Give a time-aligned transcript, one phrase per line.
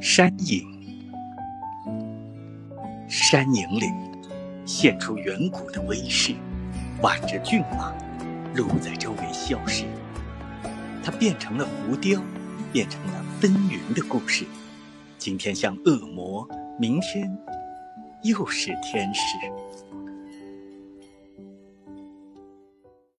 [0.00, 0.62] 山影，
[3.08, 3.86] 山影里
[4.64, 6.34] 现出远古的威势，
[7.00, 7.92] 挽着骏马，
[8.54, 9.84] 路在周围消失。
[11.04, 12.20] 它变成了浮雕，
[12.72, 14.44] 变成了纷纭的故事。
[15.18, 16.48] 今天像恶魔，
[16.78, 17.36] 明天
[18.22, 19.22] 又是天使。